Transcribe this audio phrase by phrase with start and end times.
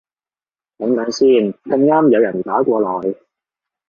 [0.77, 1.27] 等等先，
[1.63, 3.13] 咁啱有人打過來